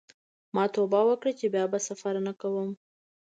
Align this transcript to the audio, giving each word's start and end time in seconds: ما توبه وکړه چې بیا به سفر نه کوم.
ما 0.55 0.63
توبه 0.73 0.99
وکړه 1.07 1.31
چې 1.39 1.45
بیا 1.53 1.65
به 1.71 1.79
سفر 1.87 2.13
نه 2.27 2.33
کوم. 2.41 2.69